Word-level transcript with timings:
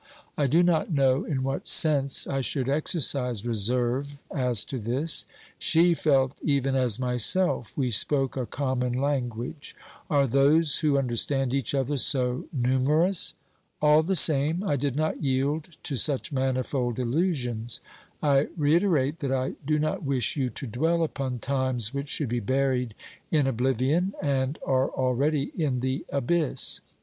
I 0.35 0.47
do 0.47 0.63
not 0.63 0.89
know 0.91 1.25
in 1.25 1.43
what 1.43 1.67
sense 1.67 2.25
I 2.25 2.41
should 2.41 2.67
exercise 2.67 3.45
reserve 3.45 4.23
as 4.31 4.65
to 4.65 4.79
this. 4.79 5.27
She 5.59 5.93
felt 5.93 6.33
even 6.41 6.75
as 6.75 6.99
myself; 6.99 7.77
we 7.77 7.91
spoke 7.91 8.35
a 8.35 8.47
common 8.47 8.93
language; 8.93 9.75
are 10.09 10.25
those 10.25 10.77
who 10.79 10.97
understand 10.97 11.53
each 11.53 11.75
other 11.75 11.99
so 11.99 12.47
numerous? 12.51 13.35
All 13.79 14.01
the 14.01 14.15
same, 14.15 14.63
I 14.63 14.75
did 14.75 14.95
not 14.95 15.21
yield 15.21 15.77
to 15.83 15.95
such 15.97 16.31
manifold 16.31 16.97
illusions. 16.97 17.79
I 18.23 18.47
reiterate 18.57 19.19
that 19.19 19.31
I 19.31 19.53
do 19.63 19.77
not 19.77 20.01
wish 20.01 20.35
you 20.35 20.49
to 20.49 20.65
dwell 20.65 21.03
upon 21.03 21.37
times 21.37 21.93
which 21.93 22.09
should 22.09 22.29
be 22.29 22.39
buried 22.39 22.95
in 23.29 23.45
oblivion 23.45 24.15
and 24.19 24.57
are 24.65 24.89
already 24.89 25.51
in 25.55 25.81
the 25.81 26.07
abyss. 26.11 26.81